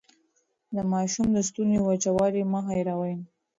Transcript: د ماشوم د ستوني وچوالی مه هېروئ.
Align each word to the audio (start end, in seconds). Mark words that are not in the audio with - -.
د 0.75 0.77
ماشوم 0.91 1.27
د 1.33 1.37
ستوني 1.49 1.77
وچوالی 1.81 2.43
مه 2.51 2.59
هېروئ. 2.67 3.15